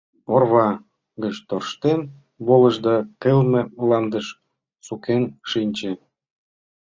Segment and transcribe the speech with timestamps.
[0.33, 0.69] Орва
[1.23, 1.99] гыч тӧрштен
[2.45, 4.27] волыш да кылме мландыш
[4.85, 5.91] сукен шинче.